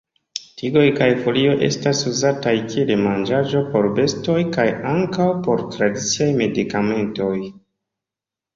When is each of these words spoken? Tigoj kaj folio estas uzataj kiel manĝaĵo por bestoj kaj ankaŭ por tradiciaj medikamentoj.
Tigoj 0.59 0.85
kaj 0.99 1.09
folio 1.25 1.51
estas 1.67 2.01
uzataj 2.11 2.53
kiel 2.71 2.95
manĝaĵo 3.03 3.63
por 3.75 3.89
bestoj 4.01 4.39
kaj 4.57 4.67
ankaŭ 4.95 5.29
por 5.49 5.65
tradiciaj 5.77 6.33
medikamentoj. 6.43 7.33